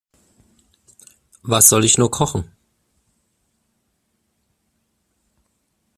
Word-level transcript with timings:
Was 1.43 1.69
soll 1.69 1.85
ich 1.85 1.99
nur 1.99 2.09
kochen? 2.09 2.51